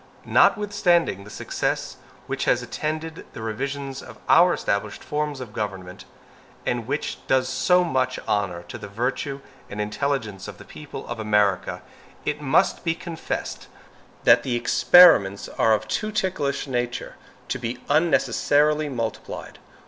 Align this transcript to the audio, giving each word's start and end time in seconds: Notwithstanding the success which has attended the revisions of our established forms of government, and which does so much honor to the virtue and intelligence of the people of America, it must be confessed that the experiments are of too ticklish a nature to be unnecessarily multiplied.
Notwithstanding 0.25 1.25
the 1.25 1.29
success 1.29 1.97
which 2.25 2.45
has 2.45 2.63
attended 2.63 3.23
the 3.33 3.41
revisions 3.43 4.01
of 4.01 4.17
our 4.27 4.51
established 4.51 5.03
forms 5.03 5.39
of 5.39 5.53
government, 5.53 6.05
and 6.65 6.87
which 6.87 7.19
does 7.27 7.47
so 7.47 7.83
much 7.83 8.17
honor 8.27 8.63
to 8.63 8.79
the 8.79 8.87
virtue 8.87 9.41
and 9.69 9.79
intelligence 9.79 10.47
of 10.47 10.57
the 10.57 10.65
people 10.65 11.05
of 11.07 11.19
America, 11.19 11.83
it 12.25 12.41
must 12.41 12.83
be 12.83 12.95
confessed 12.95 13.67
that 14.23 14.41
the 14.41 14.55
experiments 14.55 15.47
are 15.49 15.75
of 15.75 15.87
too 15.87 16.11
ticklish 16.11 16.65
a 16.65 16.71
nature 16.71 17.13
to 17.49 17.59
be 17.59 17.77
unnecessarily 17.87 18.89
multiplied. 18.89 19.59